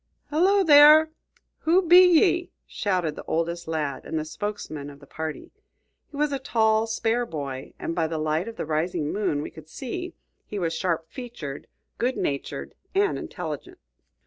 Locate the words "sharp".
10.73-11.07